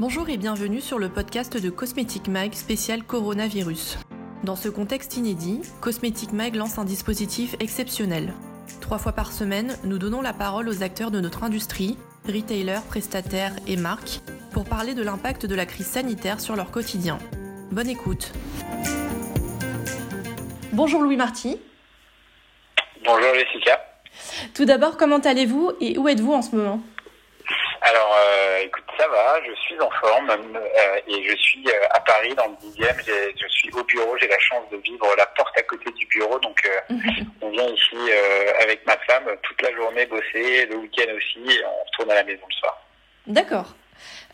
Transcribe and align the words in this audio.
Bonjour 0.00 0.28
et 0.28 0.36
bienvenue 0.36 0.80
sur 0.80 1.00
le 1.00 1.08
podcast 1.08 1.60
de 1.60 1.70
Cosmetic 1.70 2.28
Mag 2.28 2.52
spécial 2.52 3.02
coronavirus. 3.02 3.98
Dans 4.44 4.54
ce 4.54 4.68
contexte 4.68 5.16
inédit, 5.16 5.60
Cosmetic 5.80 6.30
Mag 6.32 6.54
lance 6.54 6.78
un 6.78 6.84
dispositif 6.84 7.56
exceptionnel. 7.58 8.32
Trois 8.80 8.98
fois 8.98 9.10
par 9.10 9.32
semaine, 9.32 9.76
nous 9.82 9.98
donnons 9.98 10.22
la 10.22 10.32
parole 10.32 10.68
aux 10.68 10.84
acteurs 10.84 11.10
de 11.10 11.18
notre 11.18 11.42
industrie, 11.42 11.98
retailers, 12.28 12.86
prestataires 12.88 13.56
et 13.66 13.76
marques, 13.76 14.20
pour 14.52 14.66
parler 14.66 14.94
de 14.94 15.02
l'impact 15.02 15.46
de 15.46 15.56
la 15.56 15.66
crise 15.66 15.88
sanitaire 15.88 16.38
sur 16.38 16.54
leur 16.54 16.70
quotidien. 16.70 17.18
Bonne 17.72 17.88
écoute. 17.88 18.30
Bonjour 20.74 21.02
Louis 21.02 21.16
Marty. 21.16 21.60
Bonjour 23.04 23.34
Jessica. 23.34 23.84
Tout 24.54 24.64
d'abord, 24.64 24.96
comment 24.96 25.18
allez-vous 25.18 25.72
et 25.80 25.98
où 25.98 26.06
êtes-vous 26.06 26.34
en 26.34 26.42
ce 26.42 26.54
moment? 26.54 26.80
Alors, 27.82 28.14
euh, 28.16 28.64
écoute, 28.64 28.84
ça 28.98 29.06
va, 29.08 29.40
je 29.46 29.54
suis 29.60 29.80
en 29.80 29.90
forme 29.90 30.30
euh, 30.30 31.00
et 31.06 31.28
je 31.28 31.36
suis 31.36 31.64
euh, 31.68 31.86
à 31.90 32.00
Paris 32.00 32.34
dans 32.34 32.46
le 32.46 32.54
10e. 32.54 33.32
Je 33.40 33.48
suis 33.48 33.70
au 33.72 33.84
bureau, 33.84 34.16
j'ai 34.20 34.28
la 34.28 34.38
chance 34.38 34.68
de 34.70 34.76
vivre 34.78 35.06
la 35.16 35.26
porte 35.26 35.56
à 35.56 35.62
côté 35.62 35.90
du 35.92 36.06
bureau. 36.06 36.38
Donc, 36.40 36.60
on 37.40 37.50
vient 37.50 37.68
ici 37.68 37.96
avec 38.60 38.84
ma 38.86 38.96
femme 39.06 39.24
toute 39.42 39.62
la 39.62 39.72
journée 39.74 40.06
bosser, 40.06 40.66
le 40.66 40.76
week-end 40.76 41.12
aussi, 41.16 41.38
et 41.50 41.64
on 41.64 41.84
retourne 41.84 42.10
à 42.10 42.14
la 42.16 42.24
maison 42.24 42.42
le 42.48 42.54
soir. 42.54 42.82
D'accord. 43.26 43.74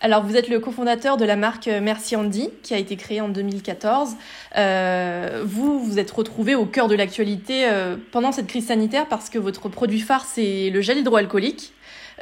Alors, 0.01 0.23
vous 0.23 0.37
êtes 0.37 0.49
le 0.49 0.61
cofondateur 0.61 1.17
de 1.17 1.25
la 1.25 1.37
marque 1.37 1.67
Merci 1.67 2.15
Andy, 2.15 2.51
qui 2.63 2.75
a 2.75 2.79
été 2.79 2.97
créée 2.97 3.21
en 3.21 3.29
2014. 3.29 4.17
Euh, 4.57 5.43
vous, 5.47 5.81
vous 5.81 5.99
êtes 5.99 6.11
retrouvé 6.11 6.55
au 6.55 6.67
cœur 6.67 6.89
de 6.89 6.95
l'actualité 6.95 7.67
euh, 7.67 7.97
pendant 8.13 8.33
cette 8.33 8.47
crise 8.47 8.67
sanitaire 8.67 9.07
parce 9.07 9.31
que 9.31 9.39
votre 9.39 9.69
produit 9.69 10.01
phare, 10.01 10.27
c'est 10.27 10.69
le 10.71 10.81
gel 10.81 10.99
hydroalcoolique. 10.99 11.73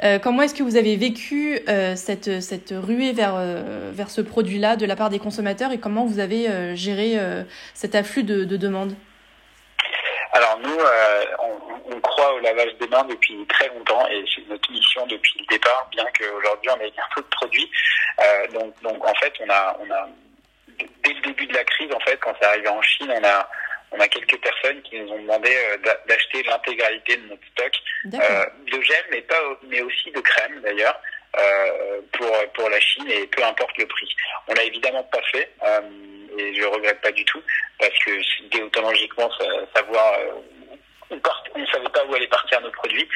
Euh, 0.01 0.17
comment 0.17 0.41
est-ce 0.41 0.55
que 0.55 0.63
vous 0.63 0.75
avez 0.75 0.95
vécu 0.95 1.59
euh, 1.69 1.95
cette, 1.95 2.41
cette 2.41 2.73
ruée 2.75 3.13
vers, 3.13 3.35
euh, 3.35 3.91
vers 3.93 4.09
ce 4.09 4.21
produit-là 4.21 4.75
de 4.75 4.85
la 4.85 4.95
part 4.95 5.09
des 5.09 5.19
consommateurs 5.19 5.71
et 5.71 5.79
comment 5.79 6.05
vous 6.05 6.19
avez 6.19 6.75
géré 6.75 7.17
cet 7.73 7.95
afflux 7.95 8.23
de, 8.23 8.43
de 8.43 8.57
demandes? 8.57 8.95
Alors 10.33 10.57
nous, 10.59 10.77
on, 11.39 11.95
on, 11.95 11.99
croit 12.01 12.33
au 12.33 12.39
lavage 12.39 12.75
des 12.79 12.87
mains 12.87 13.03
depuis 13.03 13.45
très 13.47 13.67
longtemps 13.67 14.07
et 14.07 14.23
c'est 14.33 14.47
notre 14.49 14.71
mission 14.71 15.05
depuis 15.05 15.39
le 15.39 15.45
départ, 15.45 15.87
bien 15.91 16.05
qu'aujourd'hui 16.17 16.71
on 16.71 16.81
ait 16.81 16.87
un 16.87 17.15
peu 17.15 17.21
de 17.21 17.27
produits. 17.27 17.69
donc, 18.53 18.73
donc 18.81 19.07
en 19.07 19.13
fait, 19.15 19.31
on 19.41 19.49
a, 19.49 19.77
on 19.79 19.91
a 19.91 20.09
dès 21.03 21.13
le 21.13 21.21
début 21.21 21.45
de 21.45 21.53
la 21.53 21.63
crise, 21.63 21.91
en 21.93 21.99
fait, 21.99 22.17
quand 22.17 22.33
c'est 22.41 22.47
arrivé 22.47 22.67
en 22.67 22.81
Chine, 22.81 23.13
on 23.15 23.23
a 23.23 23.47
on 23.93 23.99
a 23.99 24.07
quelques 24.07 24.39
personnes 24.41 24.81
qui 24.81 24.99
nous 24.99 25.11
ont 25.11 25.21
demandé 25.21 25.49
euh, 25.49 25.77
d'acheter 26.07 26.43
l'intégralité 26.43 27.15
de 27.17 27.27
notre 27.27 27.45
stock 27.51 27.71
euh, 28.13 28.45
de 28.71 28.81
gel, 28.81 29.05
mais 29.11 29.21
pas, 29.21 29.39
mais 29.67 29.81
aussi 29.81 30.11
de 30.11 30.19
crème 30.19 30.61
d'ailleurs. 30.61 30.99
Euh, 31.35 31.99
pour 32.11 32.31
pour 32.53 32.69
la 32.69 32.79
Chine 32.79 33.09
et 33.09 33.25
peu 33.25 33.43
importe 33.43 33.75
le 33.79 33.87
prix. 33.87 34.15
On 34.47 34.53
l'a 34.53 34.65
évidemment 34.65 35.03
pas 35.05 35.21
fait 35.31 35.49
et 36.37 36.53
je 36.53 36.63
regrette 36.63 37.01
pas 37.01 37.11
du 37.11 37.25
tout 37.25 37.41
parce 37.79 37.97
que 38.05 38.11
déontologiquement 38.51 39.31
savoir 39.75 40.15
on 41.09 41.59
ne 41.59 41.65
savait 41.67 41.89
pas 41.89 42.05
où 42.05 42.13
allaient 42.13 42.27
partir 42.27 42.61
nos 42.61 42.71
produits. 42.71 43.07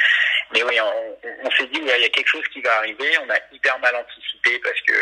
Mais 0.53 0.63
oui, 0.63 0.79
on, 0.81 1.51
s'est 1.51 1.67
dit, 1.67 1.79
il 1.79 1.87
y 1.87 2.05
a 2.05 2.09
quelque 2.09 2.27
chose 2.27 2.47
qui 2.53 2.61
va 2.61 2.77
arriver. 2.77 3.17
On 3.23 3.29
a 3.29 3.37
hyper 3.51 3.77
mal 3.79 3.95
anticipé 3.95 4.59
parce 4.59 4.81
que 4.81 4.93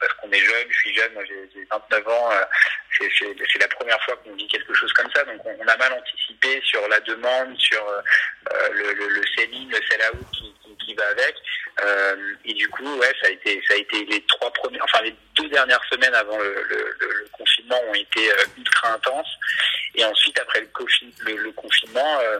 parce 0.00 0.12
qu'on 0.14 0.30
est 0.30 0.40
jeune, 0.40 0.66
je 0.68 0.78
suis 0.78 0.94
jeune, 0.94 1.12
moi 1.14 1.22
j'ai 1.24 1.66
29 1.70 2.08
ans. 2.08 2.30
Euh, 3.00 3.34
c'est 3.52 3.58
la 3.58 3.68
première 3.68 4.02
fois 4.04 4.16
qu'on 4.16 4.34
dit 4.36 4.46
quelque 4.48 4.74
chose 4.74 4.92
comme 4.92 5.10
ça. 5.14 5.24
Donc 5.24 5.40
on, 5.44 5.66
a 5.66 5.76
mal 5.76 5.92
anticipé 5.92 6.60
sur 6.64 6.86
la 6.88 7.00
demande, 7.00 7.56
sur 7.58 7.86
euh, 7.88 8.68
le, 8.72 8.92
le, 8.92 9.08
le 9.08 9.22
selling, 9.36 9.70
le 9.70 9.80
sell-out 9.88 10.26
qui, 10.32 10.54
qui, 10.84 10.94
va 10.94 11.06
avec. 11.08 11.34
Euh, 11.84 12.34
et 12.44 12.54
du 12.54 12.68
coup, 12.68 12.96
ouais, 12.98 13.12
ça 13.20 13.28
a 13.28 13.30
été 13.30 13.62
ça 13.68 13.74
a 13.74 13.76
été 13.76 14.04
les 14.06 14.20
trois 14.22 14.52
premières, 14.52 14.82
enfin 14.84 15.02
les 15.02 15.14
deux 15.36 15.48
dernières 15.48 15.82
semaines 15.90 16.14
avant 16.14 16.38
le, 16.38 16.62
le, 16.68 16.96
le 16.98 17.28
confinement 17.32 17.80
ont 17.88 17.94
été 17.94 18.30
ultra 18.56 18.94
intenses. 18.94 19.38
Et 19.94 20.04
ensuite, 20.04 20.38
après 20.38 20.60
le, 20.60 21.36
le, 21.36 21.52
confinement 21.52 22.20
euh, 22.20 22.38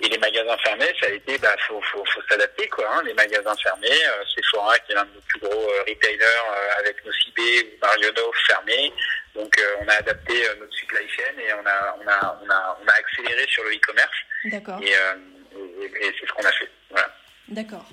et 0.00 0.08
les 0.08 0.18
magasins 0.18 0.56
fermés, 0.58 0.92
ça 1.00 1.06
a 1.06 1.10
été, 1.10 1.38
bah, 1.38 1.54
faut, 1.66 1.80
faut, 1.92 2.04
faut 2.06 2.20
s'adapter, 2.28 2.68
quoi. 2.68 2.86
Hein, 2.90 3.02
les 3.04 3.14
magasins 3.14 3.54
fermés, 3.62 3.88
euh, 3.90 4.24
Sephora, 4.34 4.78
qui 4.80 4.92
est 4.92 4.94
l'un 4.94 5.04
de 5.04 5.14
nos 5.14 5.20
plus 5.20 5.40
gros 5.40 5.70
euh, 5.70 5.82
retailers, 5.88 6.24
euh, 6.24 6.80
avec 6.80 7.04
nos 7.04 7.12
CB 7.12 7.40
ou 7.40 7.86
Marionneau 7.86 8.32
fermés. 8.46 8.92
Donc, 9.34 9.54
on 9.80 9.88
a 9.88 9.94
adapté 9.94 10.34
notre 10.58 10.74
supply 10.74 11.08
chain 11.08 11.38
et 11.38 11.52
on 11.54 11.66
a, 11.66 11.96
on 12.02 12.08
a, 12.08 12.40
on 12.42 12.50
a, 12.50 12.78
on 12.82 12.86
a 12.88 12.92
accéléré 12.92 13.46
sur 13.48 13.62
le 13.64 13.70
e-commerce. 13.70 14.16
D'accord. 14.46 14.80
Et, 14.82 14.90
et, 14.90 15.84
et 15.84 16.14
c'est 16.18 16.26
ce 16.26 16.32
qu'on 16.32 16.44
a 16.44 16.52
fait. 16.52 16.70
Voilà. 16.90 17.08
D'accord. 17.50 17.84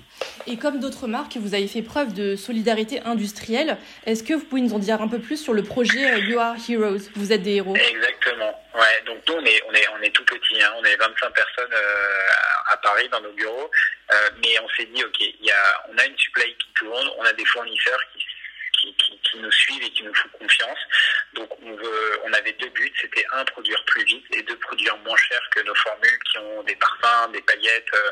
Et 0.46 0.56
comme 0.56 0.78
d'autres 0.78 1.08
marques, 1.08 1.36
vous 1.36 1.52
avez 1.54 1.66
fait 1.66 1.82
preuve 1.82 2.14
de 2.14 2.36
solidarité 2.36 3.00
industrielle. 3.00 3.76
Est-ce 4.06 4.22
que 4.22 4.34
vous 4.34 4.44
pouvez 4.44 4.60
nous 4.60 4.72
en 4.72 4.78
dire 4.78 5.02
un 5.02 5.08
peu 5.08 5.18
plus 5.18 5.36
sur 5.36 5.52
le 5.52 5.64
projet 5.64 6.12
euh, 6.12 6.18
You 6.18 6.38
Are 6.38 6.54
Heroes 6.68 7.10
Vous 7.16 7.32
êtes 7.32 7.42
des 7.42 7.56
héros? 7.56 7.74
Exactement. 7.74 8.54
Ouais. 8.74 9.02
Donc 9.04 9.18
nous, 9.26 9.34
on 9.34 9.44
est, 9.44 9.60
on 9.68 9.72
est, 9.72 9.88
on 9.98 10.02
est 10.02 10.10
tout 10.10 10.24
petit. 10.24 10.62
Hein. 10.62 10.72
On 10.78 10.84
est 10.84 10.94
25 10.94 11.30
personnes 11.34 11.72
euh, 11.72 12.70
à 12.70 12.76
Paris 12.76 13.08
dans 13.10 13.20
nos 13.20 13.32
bureaux. 13.32 13.68
Euh, 14.12 14.30
mais 14.40 14.60
on 14.60 14.68
s'est 14.68 14.88
dit, 14.94 15.02
ok, 15.02 15.20
y 15.20 15.50
a, 15.50 15.84
on 15.92 15.98
a 15.98 16.06
une 16.06 16.16
supply 16.16 16.54
qui 16.54 16.68
tourne, 16.76 17.10
on 17.18 17.24
a 17.24 17.32
des 17.32 17.44
fournisseurs 17.44 18.00
qui 18.12 18.24
qui, 18.80 18.94
qui, 18.94 19.18
qui, 19.18 19.38
nous 19.38 19.50
suivent 19.50 19.82
et 19.82 19.90
qui 19.90 20.02
nous 20.02 20.14
font 20.14 20.28
confiance. 20.40 20.78
Donc 21.34 21.48
on, 21.62 21.74
veut, 21.74 22.20
on 22.24 22.32
avait 22.32 22.52
deux 22.52 22.68
buts, 22.70 22.92
c'était 23.00 23.24
un, 23.32 23.44
produire 23.44 23.82
plus 23.84 24.04
vite 24.04 24.24
et 24.32 24.42
deux, 24.42 24.56
produire 24.56 24.96
moins 24.98 25.16
cher 25.16 25.40
que 25.54 25.60
nos 25.60 25.74
formules 25.74 26.18
qui 26.30 26.38
ont 26.38 26.62
des 26.62 26.76
parfums, 26.76 27.32
des 27.32 27.42
paillettes, 27.42 27.94
euh, 27.94 28.10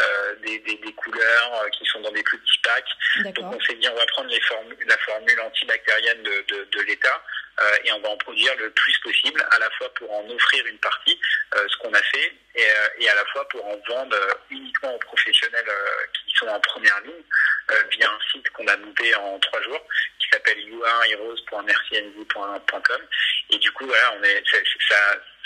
euh 0.00 0.34
des, 0.44 0.58
des, 0.60 0.76
des, 0.76 0.92
couleurs, 0.92 1.62
euh, 1.62 1.68
qui 1.70 1.84
sont 1.86 2.00
dans 2.00 2.12
des 2.12 2.22
plus 2.22 2.38
petits 2.38 2.58
packs. 2.58 3.34
Donc 3.34 3.54
on 3.54 3.60
s'est 3.60 3.74
dit 3.74 3.88
on 3.88 3.96
va 3.96 4.06
prendre 4.06 4.30
les 4.30 4.40
formules, 4.42 4.76
la 4.86 4.98
formule 4.98 5.40
antibactérienne 5.40 6.22
de, 6.22 6.44
de, 6.48 6.64
de 6.64 6.80
l'État 6.82 7.22
euh, 7.60 7.76
et 7.84 7.92
on 7.92 8.00
va 8.00 8.10
en 8.10 8.16
produire 8.18 8.54
le 8.58 8.70
plus 8.70 8.98
possible, 8.98 9.44
à 9.50 9.58
la 9.58 9.70
fois 9.70 9.92
pour 9.94 10.12
en 10.12 10.28
offrir 10.30 10.64
une 10.66 10.78
partie, 10.78 11.18
euh, 11.56 11.66
ce 11.68 11.76
qu'on 11.78 11.92
a 11.92 12.02
fait, 12.02 12.32
et, 12.54 12.66
et, 13.00 13.08
à 13.08 13.14
la 13.14 13.24
fois 13.26 13.48
pour 13.48 13.64
en 13.66 13.76
vendre 13.88 14.16
uniquement 14.50 14.94
aux 14.94 14.98
professionnels 14.98 15.66
qui 16.12 16.34
sont 16.36 16.46
en 16.46 16.60
première 16.60 17.00
ligne 17.00 17.24
via 17.90 18.10
un 18.10 18.18
site 18.30 18.48
qu'on 18.50 18.66
a 18.66 18.76
monté 18.76 19.14
en 19.14 19.38
trois 19.38 19.62
jours 19.62 19.82
qui 20.18 20.28
s'appelle 20.30 20.60
youareheroes.mercienv.com 20.60 23.02
et 23.50 23.58
du 23.58 23.70
coup 23.72 23.86
voilà 23.86 24.14
on 24.18 24.22
est 24.22 24.42
ça, 24.50 24.58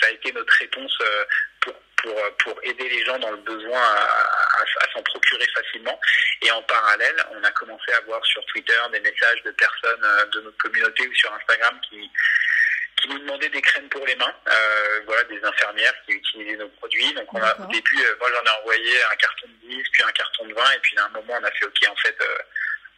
ça 0.01 0.07
a 0.07 0.11
été 0.11 0.31
notre 0.31 0.53
réponse 0.53 0.97
euh, 1.01 1.25
pour 1.61 1.73
pour, 2.03 2.15
pour 2.39 2.59
aider 2.63 2.89
les 2.89 3.05
gens 3.05 3.17
dans 3.19 3.31
le 3.31 3.37
besoin 3.37 3.79
à, 3.79 4.59
à, 4.59 4.91
s'en 4.93 5.01
procurer 5.03 5.47
facilement. 5.55 5.97
Et 6.41 6.51
en 6.51 6.61
parallèle, 6.63 7.15
on 7.31 7.41
a 7.41 7.51
commencé 7.51 7.93
à 7.93 8.01
voir 8.01 8.23
sur 8.25 8.43
Twitter 8.47 8.77
des 8.91 8.99
messages 8.99 9.41
de 9.43 9.51
personnes 9.51 10.03
euh, 10.03 10.25
de 10.25 10.41
notre 10.41 10.57
communauté 10.57 11.07
ou 11.07 11.15
sur 11.15 11.33
Instagram 11.33 11.79
qui, 11.89 12.11
qui 13.03 13.09
nous 13.09 13.19
demandaient 13.19 13.49
des 13.49 13.61
crèmes 13.61 13.89
pour 13.89 14.05
les 14.05 14.15
mains, 14.15 14.33
euh, 14.47 15.01
voilà, 15.05 15.23
des 15.25 15.43
infirmières 15.43 15.93
qui 16.05 16.13
utilisaient 16.13 16.57
nos 16.57 16.69
produits. 16.69 17.13
Donc 17.13 17.31
on 17.33 17.41
a, 17.41 17.53
au 17.59 17.65
début, 17.67 18.01
euh, 18.01 18.15
moi 18.19 18.29
j'en 18.31 18.51
ai 18.51 18.61
envoyé 18.61 19.03
un 19.11 19.15
carton 19.15 19.47
de 19.47 19.67
10, 19.67 19.83
puis 19.91 20.03
un 20.03 20.11
carton 20.11 20.45
de 20.47 20.53
20, 20.53 20.71
et 20.71 20.79
puis 20.79 20.97
à 20.97 21.05
un 21.05 21.09
moment 21.09 21.33
on 21.39 21.43
a 21.43 21.51
fait 21.51 21.65
ok 21.65 21.89
en 21.91 21.95
fait 21.97 22.17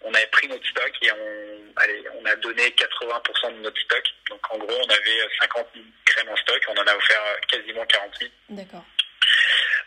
on 0.05 0.13
avait 0.13 0.27
pris 0.27 0.47
notre 0.47 0.65
stock 0.67 0.91
et 1.01 1.11
on, 1.11 1.73
allez, 1.77 2.03
on 2.13 2.25
a 2.25 2.35
donné 2.35 2.69
80% 2.69 3.55
de 3.55 3.61
notre 3.61 3.81
stock. 3.81 4.03
Donc 4.29 4.39
en 4.51 4.57
gros, 4.59 4.77
on 4.77 4.89
avait 4.89 5.27
50 5.41 5.67
000 5.73 5.85
crèmes 6.05 6.29
en 6.29 6.35
stock, 6.37 6.61
on 6.69 6.77
en 6.77 6.85
a 6.85 6.95
offert 6.95 7.21
quasiment 7.47 7.85
40 7.85 8.11
000. 8.19 8.31
D'accord. 8.49 8.85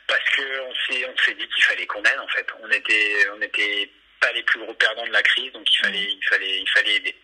Parce 0.09 0.25
qu'on 0.35 0.75
s'est, 0.75 1.07
on 1.07 1.17
s'est 1.23 1.35
dit 1.35 1.47
qu'il 1.49 1.65
fallait 1.65 1.87
qu'on 1.87 2.03
aide 2.03 2.19
en 2.19 2.29
fait. 2.29 2.47
On 2.61 2.71
était, 2.71 3.29
on 3.37 3.41
était 3.43 3.91
pas 4.21 4.33
les 4.33 4.43
plus 4.43 4.59
gros 4.59 4.75
perdants 4.75 5.07
de 5.07 5.13
la 5.13 5.23
crise, 5.23 5.53
donc 5.53 5.73
il 5.73 5.79
fallait, 5.79 6.11
il 6.11 6.29
fallait, 6.29 6.61
il 6.61 6.71
fallait 6.71 6.95
aider. 6.97 7.15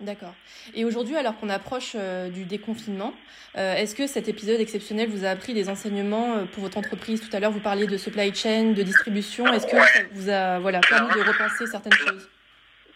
D'accord. 0.00 0.34
Et 0.74 0.84
aujourd'hui, 0.84 1.16
alors 1.16 1.36
qu'on 1.38 1.48
approche 1.48 1.92
euh, 1.96 2.28
du 2.28 2.44
déconfinement, 2.44 3.14
euh, 3.56 3.74
est-ce 3.74 3.96
que 3.96 4.06
cet 4.06 4.28
épisode 4.28 4.60
exceptionnel 4.60 5.08
vous 5.08 5.24
a 5.24 5.30
appris 5.30 5.54
des 5.54 5.68
enseignements 5.68 6.36
euh, 6.36 6.44
pour 6.44 6.62
votre 6.62 6.78
entreprise? 6.78 7.20
Tout 7.20 7.36
à 7.36 7.40
l'heure, 7.40 7.50
vous 7.50 7.60
parliez 7.60 7.88
de 7.88 7.96
supply 7.96 8.32
chain, 8.32 8.74
de 8.74 8.82
distribution. 8.82 9.44
Est-ce 9.52 9.66
que 9.66 9.76
ça 9.76 10.02
vous 10.12 10.28
a 10.28 10.60
voilà, 10.60 10.80
permis 10.80 11.12
de 11.14 11.20
repenser 11.20 11.66
certaines 11.66 11.94
choses? 11.94 12.30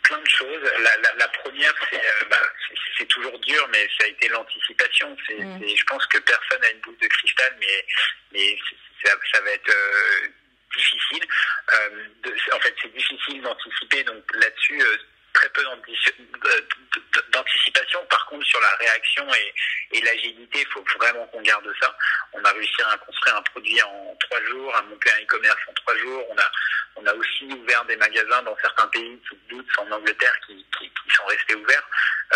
Plein 0.04 0.18
de 0.20 0.28
choses. 0.28 0.62
La, 0.62 0.96
la, 1.02 1.16
la 1.18 1.28
première, 1.42 1.74
c'est 1.90 2.28
bah, 2.30 2.36
c'est 2.96 3.06
toujours 3.06 3.36
dur, 3.40 3.68
mais 3.72 3.88
ça 3.98 4.04
a 4.04 4.08
été 4.08 4.28
l'anticipation. 4.28 5.16
C'est, 5.26 5.42
mm. 5.42 5.60
je 5.76 5.84
pense 5.84 6.06
que 6.06 6.18
personne 6.18 6.60
n'a 6.60 6.70
une 6.70 6.80
boule 6.80 6.98
de 7.02 7.08
cristal, 7.08 7.52
mais, 7.58 7.84
mais 8.32 8.56
ça, 9.04 9.10
ça 9.32 9.40
va 9.40 9.50
être 9.50 9.74
difficile. 10.76 11.24
De, 12.22 12.30
en 12.54 12.60
fait, 12.60 12.74
c'est 12.80 12.94
difficile 12.94 13.42
d'anticiper. 13.42 14.04
Donc 14.04 14.22
là-dessus, 14.34 14.80
très 15.42 15.50
peu 15.50 15.62
d'anticipation. 17.32 18.04
Par 18.06 18.26
contre, 18.26 18.46
sur 18.46 18.60
la 18.60 18.74
réaction 18.76 19.26
et, 19.34 19.54
et 19.96 20.00
l'agilité, 20.02 20.60
il 20.60 20.66
faut 20.68 20.84
vraiment 20.98 21.26
qu'on 21.26 21.42
garde 21.42 21.68
ça. 21.80 21.96
On 22.32 22.44
a 22.44 22.52
réussi 22.52 22.82
à 22.82 22.96
construire 22.98 23.36
un 23.36 23.42
produit 23.42 23.82
en 23.82 24.16
trois 24.20 24.42
jours, 24.44 24.74
à 24.76 24.82
monter 24.82 25.10
un 25.12 25.22
e-commerce 25.22 25.60
en 25.68 25.72
trois 25.74 25.96
jours. 25.98 26.24
On 26.30 26.38
a, 26.38 26.50
on 26.96 27.06
a 27.06 27.14
aussi 27.14 27.44
ouvert 27.44 27.84
des 27.86 27.96
magasins 27.96 28.42
dans 28.42 28.56
certains 28.62 28.86
pays, 28.88 29.20
sous 29.28 29.36
doute 29.48 29.66
en 29.78 29.90
Angleterre, 29.90 30.34
qui, 30.46 30.64
qui, 30.78 30.88
qui 30.88 31.14
sont 31.16 31.24
restés 31.26 31.54
ouverts. 31.56 31.88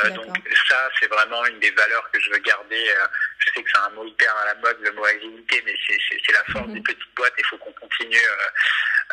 Euh, 0.04 0.10
donc 0.10 0.36
ça, 0.68 0.90
c'est 0.98 1.08
vraiment 1.08 1.44
une 1.46 1.60
des 1.60 1.70
valeurs 1.70 2.10
que 2.10 2.20
je 2.20 2.30
veux 2.30 2.38
garder. 2.38 2.90
Euh, 2.90 3.06
je 3.38 3.50
sais 3.52 3.62
que 3.62 3.70
c'est 3.72 3.78
un 3.78 3.90
mot 3.90 4.04
hyper 4.04 4.34
à 4.36 4.46
la 4.46 4.54
mode, 4.56 4.78
le 4.80 4.92
mot 4.92 5.04
agilité, 5.04 5.62
mais 5.64 5.74
c'est 5.86 6.32
la 6.32 6.44
force 6.52 6.66
-hmm. 6.66 6.74
des 6.74 6.82
petites 6.82 7.14
boîtes. 7.14 7.34
Il 7.38 7.46
faut 7.46 7.58
qu'on 7.58 7.72
continue. 7.72 8.16
Euh, 8.16 8.50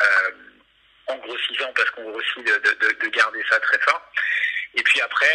euh, 0.02 0.30
en 1.06 1.16
grossissant 1.16 1.72
parce 1.74 1.90
qu'on 1.90 2.10
grossit 2.10 2.44
de, 2.44 2.52
de, 2.52 2.92
de, 3.00 3.08
garder 3.08 3.42
ça 3.50 3.60
très 3.60 3.78
fort. 3.80 4.02
Et 4.74 4.82
puis 4.82 5.00
après, 5.00 5.32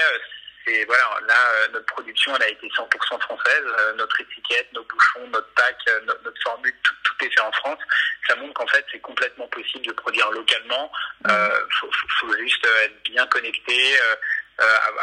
c'est 0.65 0.85
voilà, 0.85 1.19
là 1.27 1.67
notre 1.71 1.85
production 1.85 2.35
elle 2.35 2.43
a 2.43 2.49
été 2.49 2.67
100% 2.67 3.21
française, 3.21 3.63
notre 3.95 4.19
étiquette, 4.21 4.71
nos 4.73 4.83
bouchons, 4.83 5.27
notre 5.27 5.49
pack, 5.53 5.77
notre, 6.05 6.41
formule, 6.43 6.73
tout, 6.83 7.25
est 7.25 7.29
fait 7.29 7.41
en 7.41 7.51
France. 7.53 7.79
Ça 8.27 8.35
montre 8.35 8.53
qu'en 8.53 8.67
fait 8.67 8.85
c'est 8.91 8.99
complètement 8.99 9.47
possible 9.47 9.85
de 9.85 9.93
produire 9.93 10.29
localement. 10.31 10.91
Il 11.25 11.31
faut, 11.79 12.37
juste 12.37 12.65
être 12.83 13.03
bien 13.03 13.25
connecté. 13.27 13.95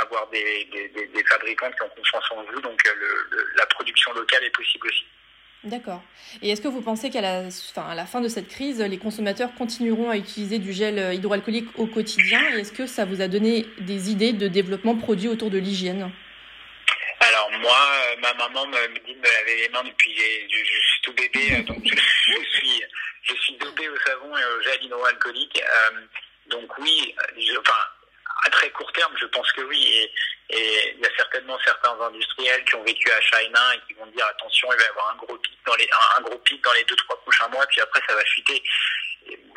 avoir 0.00 0.28
des, 0.28 1.24
fabricants 1.28 1.72
qui 1.72 1.82
ont 1.82 1.88
confiance 1.88 2.30
en 2.30 2.42
vous, 2.44 2.60
donc 2.60 2.80
le, 2.84 3.52
la 3.56 3.66
production 3.66 4.12
locale 4.12 4.44
est 4.44 4.50
possible 4.50 4.88
aussi. 4.88 5.06
D'accord. 5.66 6.00
Et 6.42 6.50
est-ce 6.50 6.60
que 6.60 6.68
vous 6.68 6.80
pensez 6.80 7.10
qu'à 7.10 7.20
la, 7.20 7.42
la 7.42 8.06
fin 8.06 8.20
de 8.20 8.28
cette 8.28 8.46
crise, 8.46 8.80
les 8.80 8.98
consommateurs 8.98 9.52
continueront 9.54 10.10
à 10.10 10.16
utiliser 10.16 10.60
du 10.60 10.72
gel 10.72 10.98
euh, 10.98 11.12
hydroalcoolique 11.12 11.68
au 11.76 11.86
quotidien 11.86 12.40
Et 12.54 12.60
est-ce 12.60 12.70
que 12.70 12.86
ça 12.86 13.04
vous 13.04 13.20
a 13.20 13.26
donné 13.26 13.66
des 13.80 14.10
idées 14.12 14.32
de 14.32 14.46
développement 14.46 14.96
produit 14.96 15.26
autour 15.26 15.50
de 15.50 15.58
l'hygiène? 15.58 16.12
Alors 17.18 17.50
moi, 17.60 17.78
euh, 18.12 18.20
ma 18.20 18.32
maman 18.34 18.64
me, 18.68 19.06
dit 19.06 19.14
de 19.14 19.18
me 19.18 19.24
laver 19.24 19.62
les 19.62 19.68
mains 19.70 19.82
depuis 19.82 20.14
je, 20.14 20.56
je, 20.56 20.64
suis 20.64 21.02
tout 21.02 21.12
bébé, 21.14 21.56
euh, 21.56 21.62
donc 21.64 21.82
je, 21.84 22.58
suis 22.58 22.82
je 23.22 23.34
suis 23.34 23.56
dopé 23.56 23.88
au 23.88 23.98
savon 24.06 24.36
et 24.36 24.44
au 24.44 24.62
gel 24.62 24.84
hydroalcoolique. 24.84 25.60
donc 26.48 26.78
oui, 26.78 27.12
enfin 27.58 27.80
à 28.44 28.50
très 28.50 28.70
court 28.70 28.90
terme, 28.92 29.14
je 29.20 29.26
pense 29.26 29.50
que 29.52 29.62
oui. 29.62 29.82
Et, 29.82 30.12
et 30.48 30.94
il 30.94 31.00
y 31.00 31.06
a 31.06 31.16
certainement 31.16 31.58
certains 31.64 31.98
industriels 32.00 32.64
qui 32.64 32.74
ont 32.76 32.84
vécu 32.84 33.10
à 33.10 33.20
China 33.20 33.60
et 33.74 33.80
qui 33.86 33.94
vont 33.94 34.06
dire 34.06 34.26
attention, 34.26 34.68
il 34.72 34.78
va 34.78 34.84
y 34.84 34.88
avoir 34.88 35.10
un 35.10 35.16
gros 35.16 35.36
pic 35.38 35.58
dans 35.66 35.74
les 35.74 35.88
un 36.18 36.22
gros 36.22 36.38
pic 36.38 36.62
dans 36.62 36.72
les 36.74 36.84
deux 36.84 36.96
trois 36.96 37.20
prochains 37.20 37.48
mois, 37.48 37.66
puis 37.66 37.80
après 37.80 38.00
ça 38.06 38.14
va 38.14 38.24
chuter. 38.24 38.62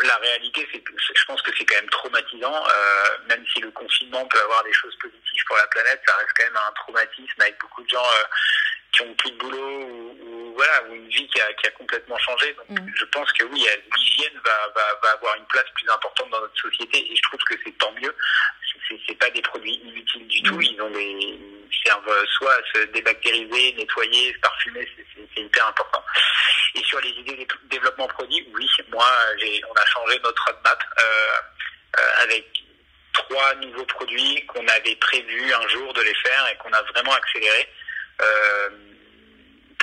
la 0.04 0.18
réalité, 0.18 0.68
c'est 0.72 0.84
je 1.16 1.26
pense 1.26 1.42
que 1.42 1.52
c'est 1.56 1.66
quand 1.66 1.76
même 1.76 1.90
traumatisant, 1.90 2.68
euh, 2.68 3.18
même 3.28 3.46
si 3.54 3.60
le 3.60 3.72
confinement 3.72 4.26
peut 4.26 4.42
avoir 4.42 4.64
des 4.64 4.74
choses 4.74 4.96
positives 4.96 5.44
pour 5.46 5.58
la 5.58 5.68
planète, 5.68 6.02
ça 6.08 6.16
reste 6.16 6.31
quand 6.36 6.46
même 6.46 6.58
un 6.58 6.74
traumatisme 6.74 7.42
avec 7.42 7.60
beaucoup 7.60 7.84
de 7.84 7.90
gens 7.90 8.06
euh, 8.06 8.24
qui 8.92 9.02
ont 9.04 9.14
plus 9.14 9.31
de 9.31 9.38
boulot 9.38 9.81
ou, 9.81 10.29
voilà 10.60 10.84
ou 10.90 10.96
une 10.96 11.08
vie 11.08 11.28
qui 11.28 11.40
a, 11.40 11.54
qui 11.54 11.68
a 11.68 11.72
complètement 11.72 12.18
changé. 12.18 12.54
Donc 12.54 12.70
mm. 12.70 12.92
je 12.96 13.06
pense 13.06 13.32
que 13.34 13.46
oui, 13.46 13.66
l'hygiène 13.96 14.40
va, 14.44 14.68
va, 14.76 15.00
va 15.02 15.12
avoir 15.12 15.36
une 15.36 15.46
place 15.46 15.66
plus 15.76 15.90
importante 15.90 16.30
dans 16.30 16.42
notre 16.42 16.60
société 16.60 17.12
et 17.12 17.16
je 17.16 17.22
trouve 17.22 17.40
que 17.44 17.56
c'est 17.64 17.78
tant 17.78 17.92
mieux 17.94 18.16
c'est 19.08 19.20
pas 19.20 19.30
des 19.30 19.42
produits 19.42 19.80
inutiles 19.84 20.28
du 20.28 20.42
tout. 20.42 20.58
Mm. 20.58 20.64
Ils 20.64 20.82
ont 20.82 20.90
des 20.92 21.40
servent 21.86 22.26
soit 22.38 22.54
à 22.54 22.62
se 22.74 22.86
débactériser, 22.88 23.74
nettoyer, 23.74 24.34
se 24.34 24.40
parfumer, 24.40 24.88
c'est 25.36 25.42
hyper 25.42 25.68
important. 25.68 26.04
Et 26.76 26.84
sur 26.84 27.00
les 27.02 27.10
idées 27.10 27.36
de 27.36 27.48
développement 27.70 28.08
produit, 28.08 28.48
oui, 28.54 28.68
moi, 28.92 29.08
on 29.70 29.74
a 29.74 29.86
changé 29.86 30.20
notre 30.24 30.44
roadmap 30.46 30.84
euh, 31.00 31.02
euh, 32.00 32.24
avec 32.24 32.46
trois 33.14 33.56
nouveaux 33.56 33.86
produits 33.86 34.46
qu'on 34.48 34.68
avait 34.68 34.96
prévu 34.96 35.54
un 35.54 35.68
jour 35.68 35.94
de 35.94 36.02
les 36.02 36.14
faire 36.16 36.48
et 36.52 36.58
qu'on 36.58 36.74
a 36.74 36.82
vraiment 36.84 37.14
accéléré 37.14 37.68
euh, 38.22 38.70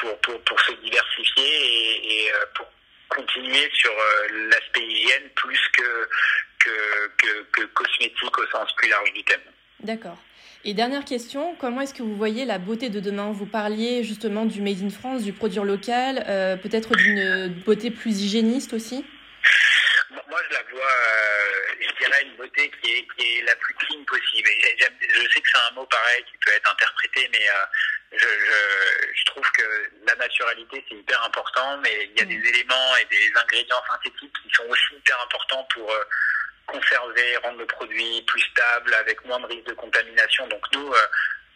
pour, 0.06 0.18
pour, 0.20 0.40
pour 0.44 0.60
se 0.60 0.72
diversifier 0.72 1.44
et, 1.44 2.24
et 2.24 2.32
euh, 2.32 2.44
pour 2.54 2.66
continuer 3.08 3.68
sur 3.72 3.90
euh, 3.90 4.48
l'aspect 4.50 4.82
hygiène 4.82 5.28
plus 5.34 5.60
que, 5.76 6.08
que, 6.58 7.44
que, 7.52 7.62
cosmétique 7.66 8.38
au 8.38 8.46
sens 8.48 8.72
plus 8.76 8.88
large 8.88 9.12
du 9.12 9.24
thème. 9.24 9.40
D'accord. 9.80 10.18
Et 10.64 10.74
dernière 10.74 11.04
question, 11.04 11.54
comment 11.56 11.82
est-ce 11.82 11.94
que 11.94 12.02
vous 12.02 12.16
voyez 12.16 12.44
la 12.44 12.58
beauté 12.58 12.88
de 12.88 12.98
demain? 12.98 13.30
Vous 13.30 13.46
parliez 13.46 14.02
justement 14.02 14.44
du 14.44 14.60
Made 14.60 14.82
in 14.82 14.90
France, 14.90 15.22
du 15.22 15.32
produit 15.32 15.60
local, 15.60 16.24
euh, 16.26 16.56
peut-être 16.56 16.96
d'une 16.96 17.48
beauté 17.64 17.90
plus 17.90 18.22
hygiéniste 18.22 18.72
aussi? 18.72 19.04
Moi, 20.10 20.40
je 20.48 20.54
la 20.54 20.62
vois, 20.72 20.82
euh, 20.82 21.74
je 21.80 22.04
dirais, 22.04 22.22
une 22.24 22.36
beauté 22.36 22.70
qui 22.82 22.90
est, 22.90 23.06
qui 23.16 23.38
est 23.38 23.42
la 23.44 23.54
plus 23.56 23.74
clean 23.74 24.02
possible. 24.04 24.48
je 24.58 25.20
sais 25.32 25.40
que 25.40 25.48
c'est 25.52 25.70
un 25.70 25.74
mot 25.74 25.86
pareil 25.86 26.24
qui 26.24 26.36
peut 26.44 26.52
être 26.52 26.72
interprété, 26.72 27.28
mais 27.32 27.46
je, 28.12 28.18
je, 28.18 29.12
je, 29.14 29.24
trouve 29.26 29.50
que 29.52 29.90
la 30.06 30.14
naturalité 30.16 30.84
c'est 30.88 30.94
hyper 30.94 31.22
important, 31.24 31.78
mais 31.78 32.10
il 32.10 32.18
y 32.18 32.22
a 32.22 32.24
mm. 32.24 32.28
des 32.28 32.48
éléments 32.48 32.96
et 33.00 33.04
des 33.06 33.32
ingrédients 33.36 33.82
synthétiques 33.88 34.34
qui 34.42 34.50
sont 34.54 34.64
aussi 34.68 34.94
hyper 34.94 35.16
importants 35.24 35.66
pour 35.74 35.90
euh, 35.90 36.04
conserver, 36.66 37.36
rendre 37.38 37.58
le 37.58 37.66
produit 37.66 38.22
plus 38.22 38.42
stable, 38.42 38.94
avec 38.94 39.24
moins 39.24 39.40
de 39.40 39.46
risque 39.46 39.66
de 39.66 39.74
contamination. 39.74 40.46
Donc 40.48 40.64
nous, 40.72 40.92
euh, 40.92 41.06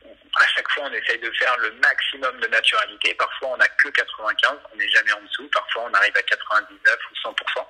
à 0.05 0.47
chaque 0.55 0.69
fois, 0.70 0.85
on 0.85 0.93
essaye 0.93 1.19
de 1.19 1.31
faire 1.32 1.56
le 1.58 1.73
maximum 1.73 2.38
de 2.41 2.47
naturalité. 2.47 3.14
Parfois, 3.14 3.49
on 3.49 3.56
n'a 3.56 3.69
que 3.69 3.88
95, 3.88 4.58
on 4.73 4.76
n'est 4.76 4.88
jamais 4.88 5.12
en 5.12 5.23
dessous. 5.23 5.49
Parfois, 5.52 5.88
on 5.91 5.94
arrive 5.94 6.17
à 6.17 6.23
99 6.23 6.97
ou 7.11 7.29
100%. 7.29 7.67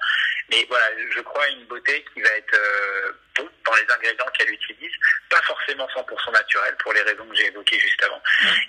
Mais 0.50 0.66
voilà, 0.68 0.86
je 1.14 1.20
crois 1.20 1.44
à 1.44 1.48
une 1.48 1.64
beauté 1.66 2.04
qui 2.12 2.20
va 2.20 2.30
être 2.30 2.54
euh, 2.54 3.12
bon 3.36 3.48
dans 3.64 3.74
les 3.74 3.86
ingrédients 3.92 4.26
qu'elle 4.36 4.50
utilise, 4.50 4.92
pas 5.28 5.40
forcément 5.42 5.86
100% 5.94 6.32
naturel 6.32 6.76
pour 6.78 6.92
les 6.92 7.02
raisons 7.02 7.26
que 7.26 7.36
j'ai 7.36 7.46
évoquées 7.46 7.78
juste 7.78 8.02
avant. 8.02 8.20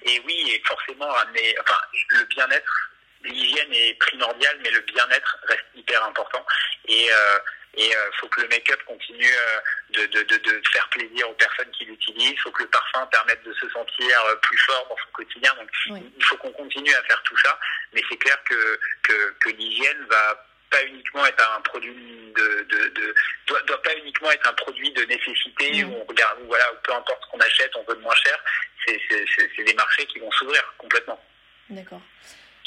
Et 0.04 0.22
oui, 0.26 0.52
et 0.52 0.62
forcément 0.66 1.10
ramener, 1.10 1.56
enfin, 1.60 1.82
le 2.10 2.24
bien-être, 2.26 2.92
l'hygiène 3.24 3.74
est 3.74 3.94
primordiale, 4.00 4.60
mais 4.64 4.72
le 4.72 4.82
bien-être 4.82 5.38
reste 5.48 5.66
hyper 5.76 6.04
important. 6.06 6.46
Et 6.86 7.10
euh, 7.12 7.40
et 7.74 7.88
il 7.88 7.96
euh, 7.96 8.12
faut 8.20 8.28
que 8.28 8.42
le 8.42 8.50
make-up 8.50 8.82
continue 8.86 9.32
euh, 9.32 9.60
de, 9.92 10.06
de, 10.08 10.24
de, 10.24 10.38
de, 10.38 10.62
faire 10.74 10.90
plaisir 10.90 11.30
aux 11.30 11.34
personnes 11.34 11.72
qui 11.72 11.86
l'utilisent. 11.86 12.32
Il 12.32 12.40
faut 12.40 12.52
que 12.52 12.64
le 12.64 12.70
parfum 12.70 13.06
permette 13.08 13.42
de 13.44 13.54
se 13.54 13.70
sentir 13.70 14.26
euh, 14.26 14.36
plus 14.38 14.58
fort 14.58 14.88
dans 14.90 14.98
son 14.98 15.12
quotidien. 15.14 15.54
Donc, 15.56 15.70
il 15.88 16.24
faut 16.26 16.36
qu'on 16.38 16.52
continue 16.52 16.94
à 16.94 17.02
faire 17.04 17.22
tout 17.24 17.38
ça. 17.38 17.58
Mais 17.94 18.02
c'est 18.10 18.18
clair 18.18 18.38
que, 18.44 18.80
que, 19.04 19.36
que 19.40 19.50
l'hygiène 19.52 20.06
va 20.10 20.46
pas 20.70 20.84
uniquement 20.84 21.26
être 21.26 21.58
un 21.58 21.62
produit 21.62 22.34
de, 22.36 22.68
de, 22.70 22.90
de 22.90 23.16
doit, 23.48 23.62
doit, 23.64 23.82
pas 23.82 23.96
uniquement 23.98 24.32
être 24.32 24.48
un 24.50 24.54
produit 24.54 24.92
de 24.92 25.04
nécessité 25.04 25.84
où 25.84 25.96
on 25.96 26.06
regarde 26.06 26.40
voilà 26.48 26.66
peu 26.82 26.94
importe 26.94 27.22
ce 27.26 27.30
qu'on 27.30 27.40
achète 27.40 27.76
on 27.76 27.84
veut 27.84 27.96
de 27.96 28.02
moins 28.02 28.16
cher. 28.16 28.38
C'est 28.86 29.00
c'est 29.10 29.64
des 29.64 29.74
marchés 29.74 30.06
qui 30.06 30.20
vont 30.20 30.32
s'ouvrir 30.32 30.74
complètement. 30.78 31.22
D'accord. 31.70 32.02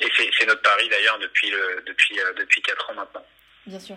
Et 0.00 0.10
c'est 0.38 0.46
notre 0.46 0.60
pari 0.60 0.86
d'ailleurs 0.90 1.18
depuis 1.18 1.50
le 1.50 1.82
depuis 1.86 2.18
depuis 2.36 2.60
quatre 2.60 2.90
ans 2.90 2.94
maintenant. 2.94 3.26
Bien 3.66 3.80
sûr 3.80 3.96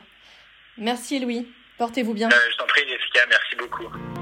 Merci 0.77 1.19
Louis. 1.19 1.47
Portez-vous 1.77 2.13
bien. 2.13 2.29
Euh, 2.29 2.51
je 2.51 2.57
t'en 2.57 2.65
prie 2.65 2.81
Jessica, 2.87 3.19
merci 3.29 3.55
beaucoup. 3.55 4.16